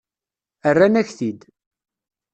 [0.73, 1.39] Rran-ak-t-id.